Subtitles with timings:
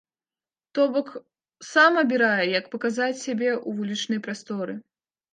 [0.75, 1.09] То бок,
[1.71, 4.73] сам абірае, як паказаць сябе ў вулічнай прасторы.